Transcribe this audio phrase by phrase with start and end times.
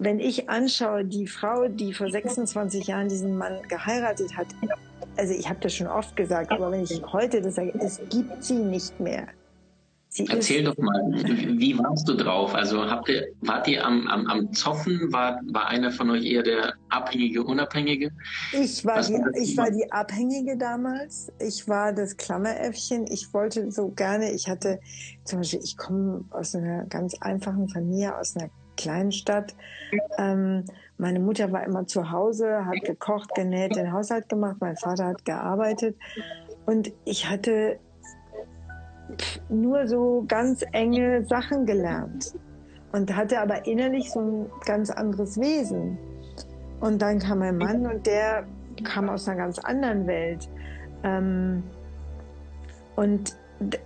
[0.00, 4.46] Wenn ich anschaue, die Frau, die vor 26 Jahren diesen Mann geheiratet hat,
[5.16, 8.42] also ich habe das schon oft gesagt, aber wenn ich heute das sage, es gibt
[8.42, 9.28] sie nicht mehr.
[10.12, 12.52] Sie Erzähl doch mal, wie warst du drauf?
[12.52, 15.12] Also habt ihr, wart ihr am, am, am Zoffen?
[15.12, 18.10] War, war einer von euch eher der Abhängige, Unabhängige?
[18.52, 21.30] Ich war, die, ich war die Abhängige damals.
[21.38, 23.06] Ich war das Klammeräffchen.
[23.08, 24.80] Ich wollte so gerne, ich hatte
[25.22, 29.54] zum Beispiel, ich komme aus einer ganz einfachen Familie, aus einer kleinen Stadt.
[30.18, 30.64] Ähm,
[30.96, 34.56] meine Mutter war immer zu Hause, hat gekocht, genäht, den Haushalt gemacht.
[34.60, 35.96] Mein Vater hat gearbeitet.
[36.66, 37.78] Und ich hatte
[39.48, 42.34] nur so ganz enge Sachen gelernt
[42.92, 45.98] und hatte aber innerlich so ein ganz anderes Wesen.
[46.80, 48.46] Und dann kam mein Mann und der
[48.84, 50.48] kam aus einer ganz anderen Welt.
[51.02, 51.62] Ähm,
[52.96, 53.36] und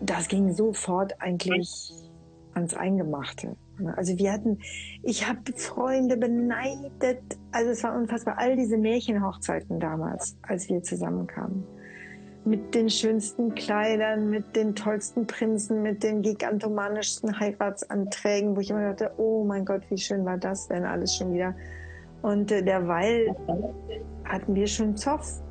[0.00, 1.92] das ging sofort eigentlich
[2.54, 3.56] ans Eingemachte.
[3.96, 4.58] Also wir hatten,
[5.02, 7.20] ich habe Freunde beneidet,
[7.52, 11.64] also es war unfassbar, all diese Märchenhochzeiten damals, als wir zusammenkamen.
[12.44, 18.92] Mit den schönsten Kleidern, mit den tollsten Prinzen, mit den gigantomanischsten Heiratsanträgen, wo ich immer
[18.92, 21.54] dachte, oh mein Gott, wie schön war das denn alles schon wieder.
[22.22, 23.34] Und äh, derweil
[24.24, 25.42] hatten wir schon Zoff.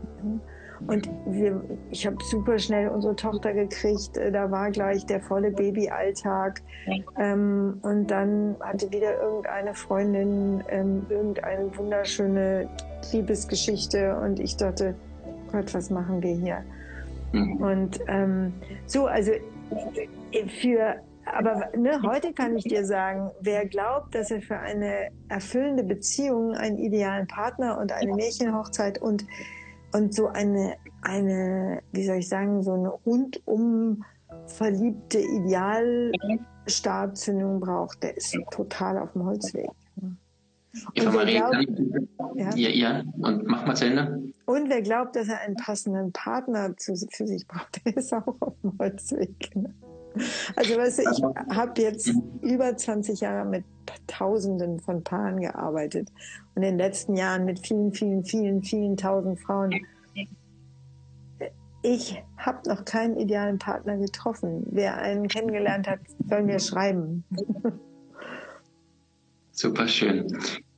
[0.88, 4.18] Und wir, ich habe super schnell unsere Tochter gekriegt.
[4.18, 6.62] Äh, da war gleich der volle Babyalltag.
[7.18, 12.70] Ähm, und dann hatte wieder irgendeine Freundin ähm, irgendeine wunderschöne
[13.12, 14.18] Liebesgeschichte.
[14.18, 14.96] Und ich dachte,
[15.52, 16.64] Gott, was machen wir hier?
[17.32, 17.58] Mhm.
[17.58, 18.54] Und ähm,
[18.86, 19.32] so, also
[20.60, 20.96] für
[21.26, 26.54] aber ne, heute kann ich dir sagen, wer glaubt, dass er für eine erfüllende Beziehung
[26.54, 29.26] einen idealen Partner und eine Märchenhochzeit und
[29.94, 34.04] und so eine, eine, wie soll ich sagen, so eine rundum
[34.48, 39.70] verliebte Idealstartzündung braucht, der ist total auf dem Holzweg.
[40.74, 41.68] Und wer glaubt,
[42.36, 42.56] ja?
[42.56, 44.24] ja, ja, und mach mal zu Ende.
[44.46, 48.36] Und wer glaubt, dass er einen passenden Partner zu, für sich braucht, der ist auch
[48.40, 49.52] auf dem Holzweg.
[50.56, 51.22] Also weißt du, ich
[51.56, 52.40] habe jetzt mhm.
[52.42, 53.64] über 20 Jahre mit
[54.08, 56.10] Tausenden von Paaren gearbeitet
[56.56, 59.74] und in den letzten Jahren mit vielen, vielen, vielen, vielen tausend Frauen.
[61.82, 64.66] Ich habe noch keinen idealen Partner getroffen.
[64.72, 66.00] Wer einen kennengelernt hat,
[66.30, 67.26] soll mir schreiben.
[69.52, 70.28] Super schön.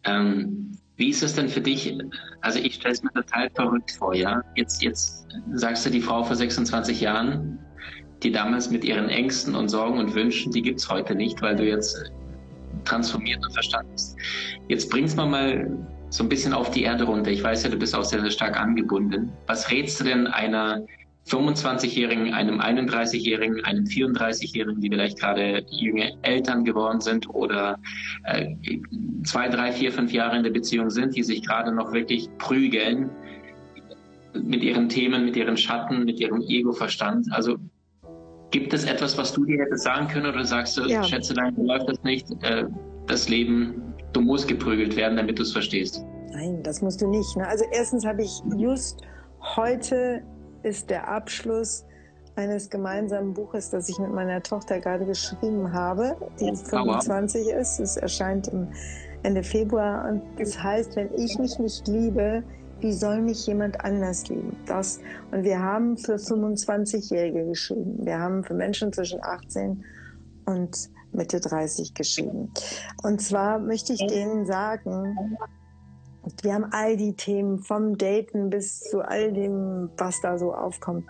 [0.04, 1.98] Ähm, wie ist es denn für dich?
[2.42, 4.42] Also ich stelle es mir total verrückt vor, ja.
[4.56, 7.60] Jetzt, jetzt sagst du die Frau vor 26 Jahren,
[8.24, 11.56] die damals mit ihren Ängsten und Sorgen und Wünschen, die gibt es heute nicht, weil
[11.56, 12.12] du jetzt
[12.84, 14.18] transformiert und verstanden bist.
[14.68, 15.70] Jetzt bringst du mal
[16.10, 17.32] so ein bisschen auf die Erde runter.
[17.32, 19.32] Ich weiß ja, du bist auch sehr, sehr stark angebunden.
[19.48, 20.86] Was rätst du denn einer
[21.28, 27.80] 25-Jährigen, einem 31-Jährigen, einem 34-Jährigen, die vielleicht gerade junge Eltern geworden sind oder
[28.26, 28.56] äh,
[29.24, 33.10] zwei, drei, vier, fünf Jahre in der Beziehung sind, die sich gerade noch wirklich prügeln
[34.34, 37.28] mit ihren Themen, mit ihren Schatten, mit ihrem Ego-Verstand.
[37.32, 37.58] Also
[38.56, 41.04] Gibt es etwas, was du dir hättest sagen können oder sagst du, ja.
[41.04, 42.26] Schätzelein, läuft das nicht?
[42.42, 42.64] Äh,
[43.06, 46.06] das Leben, du musst geprügelt werden, damit du es verstehst.
[46.32, 47.36] Nein, das musst du nicht.
[47.36, 47.46] Ne?
[47.46, 49.02] Also erstens habe ich just
[49.58, 50.24] heute
[50.64, 51.84] ist der Abschluss
[52.38, 57.82] eines gemeinsamen Buches, das ich mit meiner Tochter gerade geschrieben habe, die 25 ist.
[57.82, 58.50] Es erscheint
[59.24, 62.42] Ende Februar und es heißt, wenn ich mich nicht liebe,
[62.86, 64.56] wie soll mich jemand anders lieben?
[64.68, 65.00] Das,
[65.32, 68.06] und wir haben für 25-Jährige geschrieben.
[68.06, 69.84] Wir haben für Menschen zwischen 18
[70.46, 72.52] und Mitte 30 geschrieben.
[73.02, 75.36] Und zwar möchte ich denen sagen,
[76.44, 81.08] wir haben all die Themen vom Daten bis zu all dem, was da so aufkommt.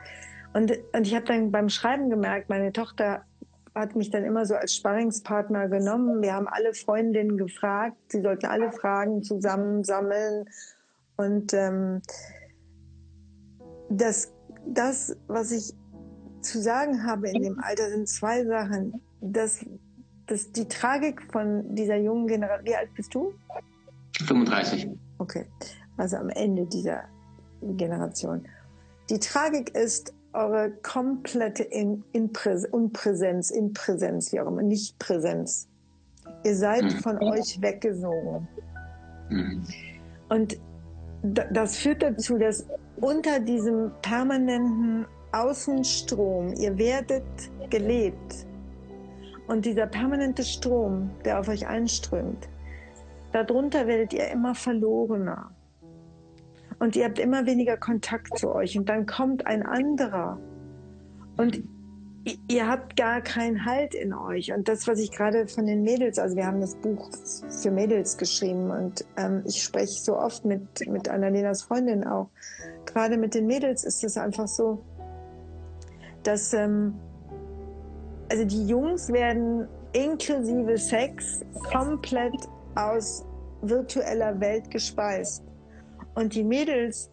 [0.54, 3.26] Und, und ich habe dann beim Schreiben gemerkt, meine Tochter
[3.74, 6.22] hat mich dann immer so als Sparringspartner genommen.
[6.22, 10.46] Wir haben alle Freundinnen gefragt, sie sollten alle Fragen zusammensammeln
[11.18, 12.02] und ähm,
[13.90, 14.34] das,
[14.68, 15.74] das, was ich
[16.42, 19.02] zu sagen habe in dem Alter, sind zwei Sachen.
[19.22, 19.66] Das,
[20.28, 22.66] das, die Tragik von dieser jungen Generation.
[22.66, 23.34] Wie alt bist du?
[24.26, 24.90] 35.
[25.18, 25.46] Okay,
[25.98, 27.04] also am Ende dieser
[27.62, 28.46] Generation.
[29.10, 32.32] Die Tragik ist eure komplette in, in
[32.72, 35.68] Unpräsenz, Inpräsenz, wie auch immer, Nichtpräsenz.
[36.44, 36.90] Ihr seid mhm.
[36.90, 38.48] von euch weggesogen.
[39.30, 39.64] Mhm.
[40.30, 40.58] Und
[41.34, 42.68] das führt dazu, dass
[42.98, 47.24] unter diesem permanenten Außenstrom, ihr werdet
[47.70, 48.46] gelebt.
[49.48, 52.50] Und dieser permanente Strom, der auf euch einströmt,
[53.32, 55.52] darunter werdet ihr immer verlorener.
[56.80, 58.78] Und ihr habt immer weniger Kontakt zu euch.
[58.78, 60.40] Und dann kommt ein anderer.
[61.38, 61.64] Und
[62.48, 64.52] ihr habt gar keinen Halt in euch.
[64.52, 67.10] Und das, was ich gerade von den Mädels, also wir haben das Buch
[67.62, 72.30] für Mädels geschrieben und ähm, ich spreche so oft mit, mit Annalenas Freundin auch.
[72.86, 74.84] Gerade mit den Mädels ist es einfach so,
[76.24, 76.96] dass ähm,
[78.32, 82.36] also die Jungs werden inklusive Sex komplett
[82.76, 83.26] aus
[83.62, 85.44] virtueller Welt gespeist.
[86.16, 87.12] Und die Mädels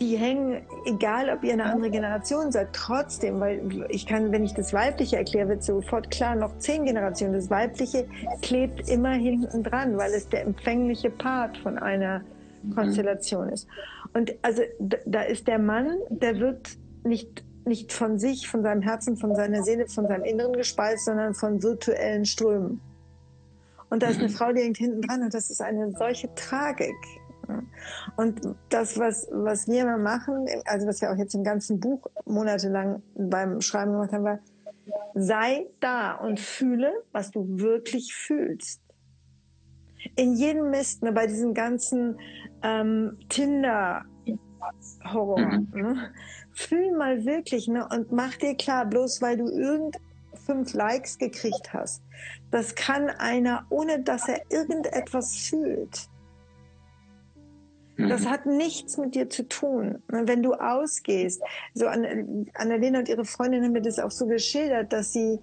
[0.00, 4.52] die hängen, egal ob ihr eine andere Generation seid, trotzdem, weil ich kann, wenn ich
[4.52, 7.32] das Weibliche erkläre, wird sofort klar, noch zehn Generationen.
[7.32, 8.06] Das Weibliche
[8.42, 12.22] klebt immer hinten dran, weil es der empfängliche Part von einer
[12.62, 12.74] mhm.
[12.74, 13.66] Konstellation ist.
[14.12, 14.62] Und also
[15.06, 19.62] da ist der Mann, der wird nicht, nicht von sich, von seinem Herzen, von seiner
[19.62, 22.80] Seele, von seinem Inneren gespeist, sondern von virtuellen Strömen.
[23.88, 24.32] Und da ist eine mhm.
[24.32, 26.96] Frau, die hängt hinten dran und das ist eine solche Tragik.
[28.16, 32.06] Und das, was, was wir immer machen, also was wir auch jetzt im ganzen Buch
[32.24, 34.38] monatelang beim Schreiben gemacht haben, war,
[35.14, 38.80] sei da und fühle, was du wirklich fühlst.
[40.14, 42.18] In jedem Mist, ne, bei diesem ganzen
[42.62, 45.68] ähm, Tinder-Horror, mhm.
[45.74, 46.12] ne,
[46.52, 49.96] fühl mal wirklich ne, und mach dir klar, bloß weil du irgend
[50.46, 52.02] fünf Likes gekriegt hast,
[52.50, 56.08] das kann einer, ohne dass er irgendetwas fühlt.
[58.08, 58.30] Das mhm.
[58.30, 60.02] hat nichts mit dir zu tun.
[60.08, 61.42] Wenn du ausgehst,
[61.74, 65.40] so Annalena und ihre Freundin haben mir das auch so geschildert, dass sie,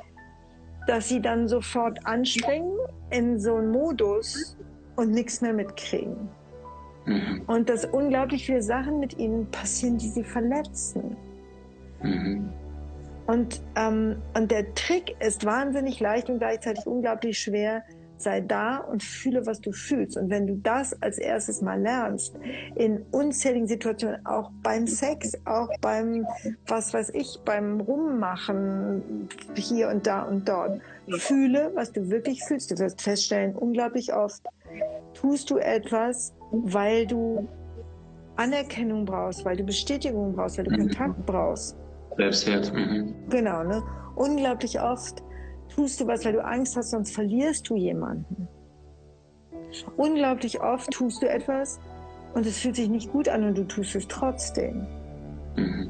[0.88, 2.78] dass sie dann sofort anspringen
[3.10, 4.58] in so einen Modus
[4.96, 6.30] und nichts mehr mitkriegen.
[7.06, 7.44] Mhm.
[7.48, 11.16] Und dass unglaublich viele Sachen mit ihnen passieren, die sie verletzen.
[12.02, 12.50] Mhm.
[13.26, 17.84] Und, ähm, und der Trick ist wahnsinnig leicht und gleichzeitig unglaublich schwer,
[18.18, 20.18] sei da und fühle, was du fühlst.
[20.18, 22.36] Und wenn du das als erstes mal lernst,
[22.76, 26.26] in unzähligen Situationen, auch beim Sex, auch beim,
[26.68, 30.82] was weiß ich, beim Rummachen, hier und da und dort,
[31.18, 32.72] fühle, was du wirklich fühlst.
[32.72, 34.44] Du wirst feststellen, unglaublich oft
[35.14, 37.48] tust du etwas, weil du
[38.36, 40.78] Anerkennung brauchst, weil du Bestätigung brauchst, weil du.
[40.78, 41.78] Kontakt brauchst.
[42.18, 42.74] Selbstwert.
[42.74, 43.14] Mhm.
[43.30, 43.84] Genau, ne?
[44.16, 45.24] Unglaublich oft
[45.76, 48.48] tust du was, weil du Angst hast, sonst verlierst du jemanden.
[49.98, 51.80] Unglaublich oft tust du etwas
[52.34, 54.86] und es fühlt sich nicht gut an und du tust es trotzdem.
[55.56, 55.90] Mhm.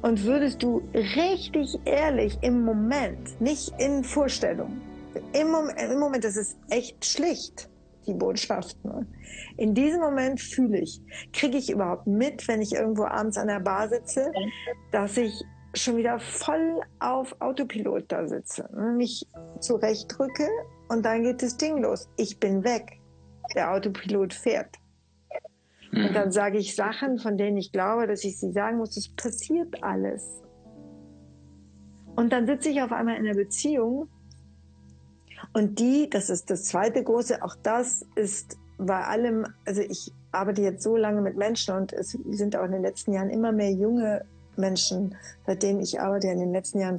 [0.00, 4.80] Und würdest du richtig ehrlich im Moment, nicht in Vorstellung,
[5.32, 7.68] im Moment, im Moment das ist echt schlicht,
[8.06, 8.82] die Botschaft.
[8.84, 9.06] Ne?
[9.56, 11.00] In diesem Moment fühle ich,
[11.32, 14.30] kriege ich überhaupt mit, wenn ich irgendwo abends an der Bar sitze,
[14.92, 15.32] dass ich
[15.74, 18.92] schon wieder voll auf Autopilot da sitze, ne?
[18.92, 19.26] mich
[19.60, 20.48] zurechtdrücke
[20.88, 22.08] und dann geht das Ding los.
[22.16, 23.00] Ich bin weg.
[23.54, 24.76] Der Autopilot fährt.
[25.92, 26.32] Und dann mhm.
[26.32, 28.96] sage ich Sachen, von denen ich glaube, dass ich sie sagen muss.
[28.96, 30.42] Es passiert alles.
[32.14, 34.08] Und dann sitze ich auf einmal in einer Beziehung
[35.52, 40.62] und die, das ist das zweite große, auch das ist bei allem, also ich arbeite
[40.62, 43.72] jetzt so lange mit Menschen und es sind auch in den letzten Jahren immer mehr
[43.72, 44.24] junge
[44.58, 45.14] Menschen,
[45.46, 46.98] seitdem ich arbeite in den letzten Jahren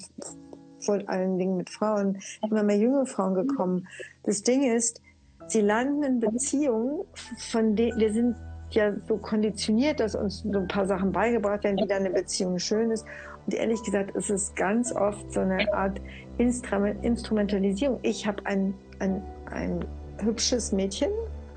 [0.82, 3.88] vor allen Dingen mit Frauen, immer mehr junge Frauen gekommen.
[4.24, 5.02] Das Ding ist,
[5.48, 7.02] sie landen in Beziehungen,
[7.38, 8.36] von denen wir sind
[8.72, 12.60] ja so konditioniert, dass uns so ein paar Sachen beigebracht werden, wie dann eine Beziehung
[12.60, 13.06] schön ist.
[13.46, 16.00] Und ehrlich gesagt, es ist ganz oft so eine Art
[16.38, 18.00] Instrumentalisierung.
[18.04, 19.86] Ich habe ein, ein, ein
[20.22, 21.10] hübsches Mädchen,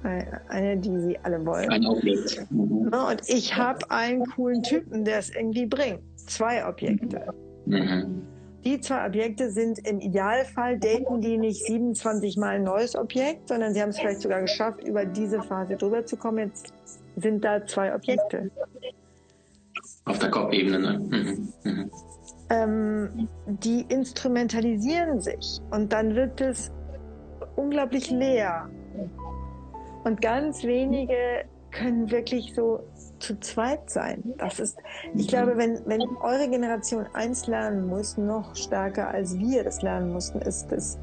[0.05, 1.71] eine, die sie alle wollen.
[1.71, 2.47] Ein Objekt.
[2.51, 2.93] Mhm.
[2.93, 6.01] Und ich habe einen coolen Typen, der es irgendwie bringt.
[6.17, 7.33] Zwei Objekte.
[7.67, 8.23] Mhm.
[8.65, 13.75] Die zwei Objekte sind im Idealfall, daten die nicht 27 Mal ein neues Objekt, sondern
[13.75, 16.51] sie haben es vielleicht sogar geschafft, über diese Phase drüber zu kommen.
[16.51, 16.73] Jetzt
[17.17, 18.51] sind da zwei Objekte.
[20.05, 20.99] Auf der Kopfebene, ne?
[20.99, 21.53] Mhm.
[21.65, 21.91] Mhm.
[22.51, 26.71] Ähm, die instrumentalisieren sich und dann wird es
[27.57, 28.69] unglaublich leer.
[30.05, 32.81] Und ganz wenige können wirklich so
[33.19, 34.35] zu zweit sein.
[34.39, 34.79] Das ist,
[35.15, 40.13] ich glaube, wenn, wenn eure Generation eins lernen muss, noch stärker als wir das lernen
[40.13, 40.99] mussten, ist es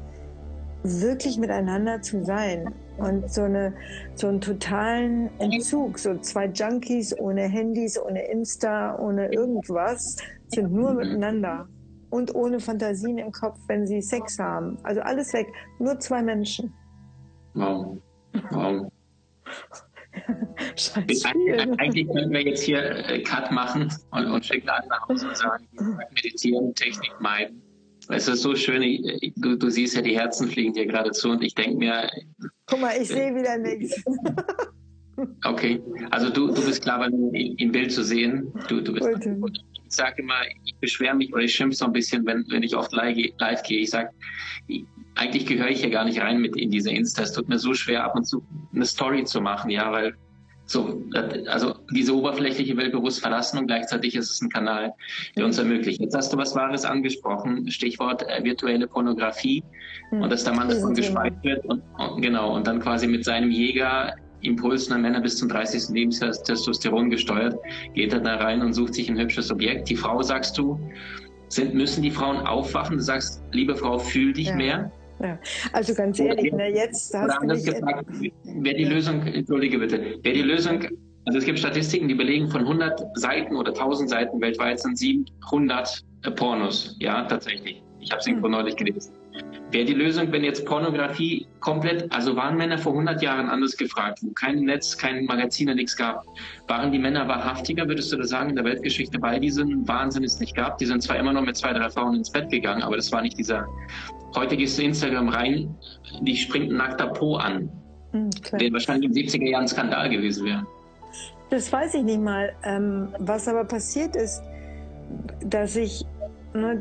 [0.82, 3.74] wirklich miteinander zu sein und so eine
[4.14, 10.16] so einen totalen Entzug, so zwei Junkies ohne Handys, ohne Insta, ohne irgendwas,
[10.48, 11.68] sind nur miteinander
[12.10, 14.78] und ohne Fantasien im Kopf, wenn sie Sex haben.
[14.82, 16.72] Also alles weg, nur zwei Menschen.
[17.54, 17.98] Wow.
[18.50, 18.92] Wow.
[21.78, 25.36] Eigentlich können wir jetzt hier äh, Cut machen und, und schicken alle nach Hause und
[25.36, 25.66] sagen,
[26.14, 27.62] meditieren, Technik meiden.
[28.08, 28.82] Es ist so schön,
[29.36, 32.10] du, du, siehst ja, die Herzen fliegen dir gerade zu und ich denke mir.
[32.66, 34.02] Guck mal, ich sehe wieder nichts.
[35.44, 35.78] Okay,
[36.12, 38.50] also du, du bist klar bei mir im Bild zu sehen.
[38.68, 39.06] Du, du bist
[39.90, 42.76] ich sage immer, ich beschwere mich oder ich schimpfe so ein bisschen, wenn, wenn ich
[42.76, 43.80] oft live, live gehe.
[43.80, 44.10] Ich sage,
[45.20, 47.22] eigentlich gehöre ich hier gar nicht rein mit in diese Insta.
[47.22, 48.42] Es tut mir so schwer, ab und zu
[48.74, 50.14] eine Story zu machen, ja, weil
[50.64, 51.02] so,
[51.48, 54.94] also diese oberflächliche Welt bewusst verlassen und gleichzeitig ist es ein Kanal,
[55.36, 56.00] der uns ermöglicht.
[56.00, 59.62] Jetzt hast du was Wahres angesprochen, Stichwort äh, virtuelle Pornografie
[60.10, 60.22] hm.
[60.22, 63.50] und dass der Mann davon gespeichert wird und, und, genau und dann quasi mit seinem
[63.50, 65.90] Jäger Impulsen an Männer bis zum 30.
[65.90, 67.56] Lebensjahr Testosteron gesteuert,
[67.92, 69.90] geht er da rein und sucht sich ein hübsches Objekt.
[69.90, 70.80] Die Frau, sagst du,
[71.48, 72.96] sind, müssen die Frauen aufwachen?
[72.96, 74.56] Du sagst, liebe Frau, fühl dich ja.
[74.56, 74.92] mehr.
[75.22, 75.38] Ja.
[75.72, 78.06] Also ganz ehrlich, ne, jetzt hast du mich gesagt,
[78.44, 80.82] wäre die Lösung, entschuldige bitte, wäre die Lösung,
[81.26, 86.02] also es gibt Statistiken, die belegen, von 100 Seiten oder 1000 Seiten weltweit sind 700
[86.22, 87.82] äh, Pornos, ja, tatsächlich.
[88.00, 88.52] Ich habe es irgendwo hm.
[88.52, 89.12] neulich gelesen.
[89.70, 94.18] Wäre die Lösung, wenn jetzt Pornografie komplett, also waren Männer vor 100 Jahren anders gefragt,
[94.22, 96.24] wo kein Netz, kein Magazin, nichts gab,
[96.66, 100.40] waren die Männer wahrhaftiger, würdest du das sagen, in der Weltgeschichte, weil diesen Wahnsinn es
[100.40, 100.78] nicht gab?
[100.78, 103.22] Die sind zwar immer noch mit zwei, drei Frauen ins Bett gegangen, aber das war
[103.22, 103.68] nicht dieser,
[104.34, 105.74] heute gehst du Instagram rein,
[106.22, 107.70] die springt ein nackter Po an,
[108.12, 110.66] mhm, der wahrscheinlich in den 70er Jahren ein Skandal gewesen wäre.
[111.50, 112.52] Das weiß ich nicht mal.
[112.64, 114.42] Ähm, was aber passiert ist,
[115.44, 116.04] dass ich
[116.54, 116.80] ne,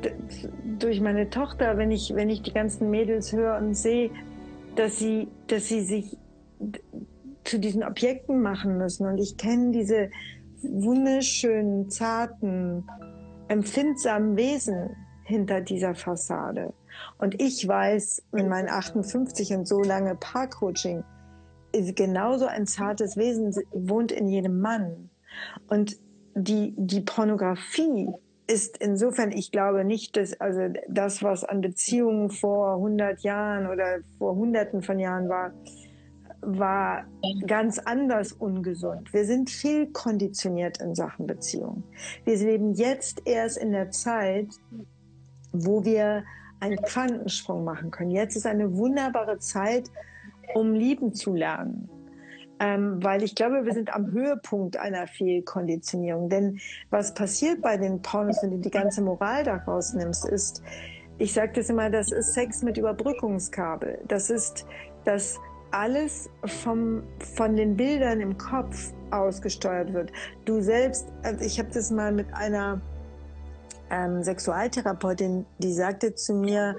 [0.78, 4.12] durch meine Tochter, wenn ich, wenn ich die ganzen Mädels höre und sehe,
[4.76, 6.18] dass sie, dass sie sich
[7.44, 9.08] zu diesen Objekten machen müssen.
[9.08, 10.10] Und ich kenne diese
[10.62, 12.88] wunderschönen, zarten,
[13.48, 16.74] empfindsamen Wesen hinter dieser Fassade.
[17.18, 21.04] Und ich weiß, in meinen 58 und so lange Paarcoaching,
[21.72, 25.10] ist genauso ein zartes Wesen wohnt in jedem Mann.
[25.68, 25.98] Und
[26.36, 28.10] die, die Pornografie
[28.48, 34.00] ist insofern, ich glaube nicht, dass also das, was an Beziehungen vor 100 Jahren oder
[34.18, 35.54] vor Hunderten von Jahren war,
[36.42, 37.06] war
[37.46, 39.14] ganz anders ungesund.
[39.14, 41.84] Wir sind viel konditioniert in Sachen Beziehung.
[42.24, 44.48] Wir leben jetzt erst in der Zeit,
[45.52, 46.24] wo wir
[46.60, 48.12] einen Quantensprung machen können.
[48.12, 49.90] Jetzt ist eine wunderbare Zeit,
[50.54, 51.90] um lieben zu lernen
[52.60, 56.30] ähm, weil ich glaube, wir sind am Höhepunkt einer Fehlkonditionierung.
[56.30, 60.62] Denn was passiert bei den Pornos, wenn du die ganze Moral daraus nimmst, ist,
[61.18, 64.00] ich sage das immer, das ist Sex mit Überbrückungskabel.
[64.08, 64.66] Das ist
[65.06, 65.40] dass
[65.72, 67.04] alles vom,
[67.36, 70.12] von den Bildern im Kopf ausgesteuert wird.
[70.46, 72.82] Du selbst, also ich habe das mal mit einer
[73.90, 76.76] ähm, Sexualtherapeutin, die sagte zu mir,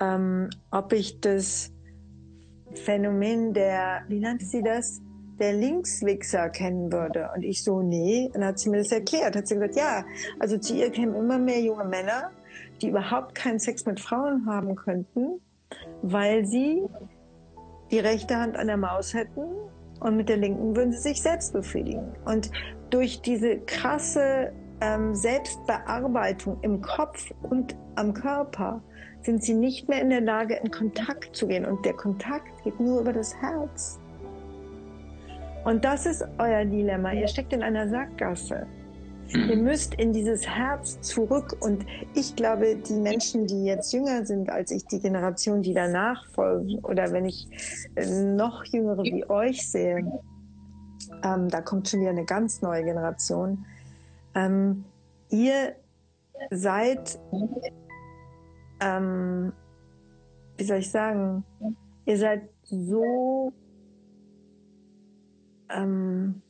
[0.00, 1.72] ähm, ob ich das
[2.74, 5.00] Phänomen der, wie nannte sie das?
[5.38, 7.30] Der Linkswichser kennen würde.
[7.34, 8.26] Und ich so, nee.
[8.26, 9.34] Und dann hat sie mir das erklärt.
[9.34, 10.04] Hat sie gesagt, ja,
[10.38, 12.30] also zu ihr kämen immer mehr junge Männer,
[12.80, 15.40] die überhaupt keinen Sex mit Frauen haben könnten,
[16.02, 16.84] weil sie
[17.90, 19.42] die rechte Hand an der Maus hätten
[20.00, 22.12] und mit der linken würden sie sich selbst befriedigen.
[22.24, 22.50] Und
[22.90, 24.52] durch diese krasse
[24.84, 28.82] ähm, Selbstbearbeitung im Kopf und am Körper
[29.22, 31.64] sind sie nicht mehr in der Lage, in Kontakt zu gehen.
[31.64, 33.98] Und der Kontakt geht nur über das Herz.
[35.64, 37.12] Und das ist euer Dilemma.
[37.12, 38.66] Ihr steckt in einer Sackgasse.
[39.28, 41.56] Ihr müsst in dieses Herz zurück.
[41.60, 46.26] Und ich glaube, die Menschen, die jetzt jünger sind als ich, die Generation, die danach
[46.32, 47.48] folgen, oder wenn ich
[47.94, 50.04] äh, noch jüngere wie euch sehe,
[51.22, 53.64] ähm, da kommt schon wieder eine ganz neue Generation.
[54.34, 54.84] Ähm,
[55.30, 55.76] ihr
[56.50, 57.18] seid
[58.80, 59.52] ähm,
[60.56, 61.44] wie soll ich sagen,
[62.06, 63.52] ihr seid so
[65.70, 66.42] ähm,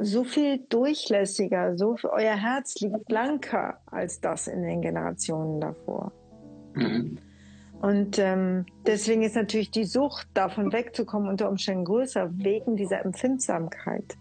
[0.00, 6.12] so viel durchlässiger, so euer Herz liegt blanker als das in den Generationen davor.
[6.74, 7.18] Mhm.
[7.80, 14.16] Und ähm, deswegen ist natürlich die Sucht, davon wegzukommen, unter Umständen größer, wegen dieser Empfindsamkeit.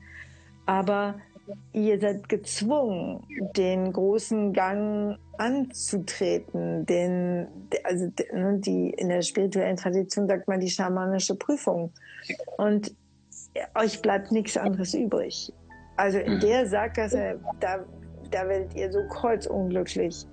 [0.66, 1.16] Aber
[1.74, 3.24] ihr seid gezwungen,
[3.56, 7.48] den großen Gang anzutreten, den,
[7.84, 11.92] also ne, die in der spirituellen Tradition sagt man die schamanische Prüfung.
[12.58, 12.96] Und
[13.76, 15.54] euch bleibt nichts anderes übrig.
[15.96, 16.40] Also in mhm.
[16.40, 17.80] der Sackgasse, da,
[18.32, 20.26] da werdet ihr so kreuzunglücklich.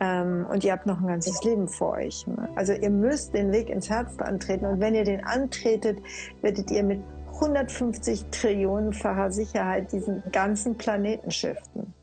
[0.00, 2.26] Ähm, und ihr habt noch ein ganzes Leben vor euch.
[2.26, 2.48] Ne?
[2.56, 4.64] Also ihr müsst den Weg ins Herz antreten.
[4.64, 5.98] Und wenn ihr den antretet,
[6.40, 7.00] werdet ihr mit
[7.40, 11.94] 150 Trillionenfacher Sicherheit diesen ganzen Planeten shiften.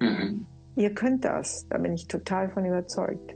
[0.00, 0.46] Mhm.
[0.76, 3.34] Ihr könnt das, da bin ich total von überzeugt.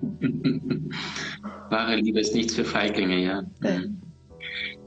[1.70, 3.42] Wahre Liebe ist nichts für Feiglinge, ja.
[3.60, 4.00] Mhm.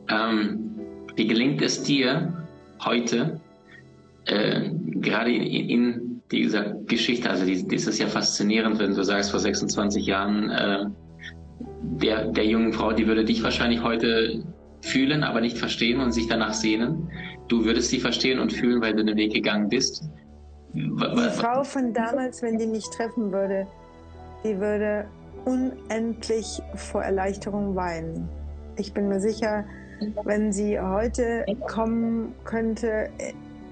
[0.09, 0.71] ähm,
[1.15, 2.45] wie gelingt es dir
[2.83, 3.39] heute,
[4.25, 9.29] äh, gerade in, in, dieser Geschichte, also die, das ist ja faszinierend, wenn du sagst,
[9.29, 10.85] vor 26 Jahren, äh,
[11.83, 14.43] der, der jungen Frau, die würde dich wahrscheinlich heute
[14.83, 17.09] fühlen, aber nicht verstehen und sich danach sehnen.
[17.47, 20.03] Du würdest sie verstehen und fühlen, weil du den Weg gegangen bist.
[20.73, 20.91] Die
[21.35, 23.65] Frau von damals, wenn die mich treffen würde,
[24.43, 25.05] die würde
[25.45, 28.27] unendlich vor Erleichterung weinen.
[28.77, 29.65] Ich bin mir sicher,
[30.23, 33.09] wenn sie heute kommen könnte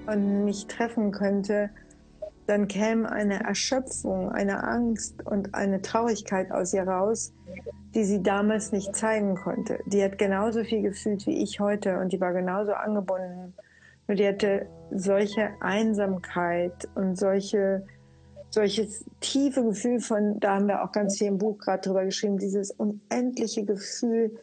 [0.06, 1.70] und mich treffen könnte,
[2.46, 7.32] dann käme eine Erschöpfung, eine Angst und eine Traurigkeit aus ihr raus,
[7.94, 9.80] die sie damals nicht zeigen konnte.
[9.86, 13.54] Die hat genauso viel gefühlt wie ich heute und die war genauso angebunden
[14.08, 17.86] nur die hatte solche Einsamkeit und solche,
[18.50, 22.38] solches tiefe Gefühl von, da haben wir auch ganz viel im Buch gerade drüber geschrieben,
[22.38, 24.38] dieses unendliche Gefühl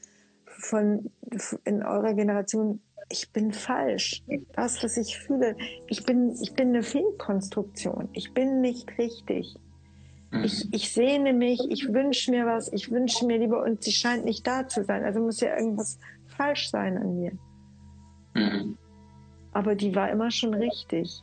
[0.47, 1.11] von
[1.65, 4.23] in eurer Generation, ich bin falsch.
[4.53, 5.55] Das, was ich fühle,
[5.87, 8.09] ich bin, ich bin eine Fehlkonstruktion.
[8.13, 9.55] Ich bin nicht richtig.
[10.31, 10.43] Mhm.
[10.43, 14.25] Ich, ich sehne mich, ich wünsche mir was, ich wünsche mir lieber und sie scheint
[14.25, 15.03] nicht da zu sein.
[15.03, 17.31] Also muss ja irgendwas falsch sein an mir.
[18.33, 18.77] Mhm
[19.51, 21.21] aber die war immer schon richtig.